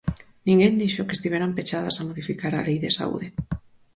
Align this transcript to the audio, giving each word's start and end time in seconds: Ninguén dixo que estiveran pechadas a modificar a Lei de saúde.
Ninguén 0.47 0.73
dixo 0.81 1.05
que 1.07 1.15
estiveran 1.17 1.55
pechadas 1.57 1.95
a 1.97 2.05
modificar 2.09 2.53
a 2.55 2.63
Lei 2.67 2.77
de 2.85 2.95
saúde. 2.97 3.27